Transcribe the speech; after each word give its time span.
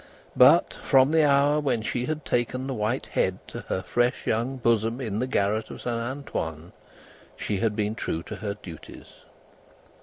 But, 0.35 0.73
from 0.81 1.11
the 1.11 1.23
hour 1.23 1.59
when 1.59 1.83
she 1.83 2.07
had 2.07 2.25
taken 2.25 2.65
the 2.65 2.73
white 2.73 3.05
head 3.05 3.37
to 3.49 3.59
her 3.69 3.83
fresh 3.83 4.25
young 4.25 4.57
bosom 4.57 4.99
in 4.99 5.19
the 5.19 5.27
garret 5.27 5.69
of 5.69 5.81
Saint 5.83 5.95
Antoine, 6.01 6.71
she 7.37 7.57
had 7.59 7.75
been 7.75 7.93
true 7.93 8.23
to 8.23 8.37
her 8.37 8.55
duties. 8.63 9.09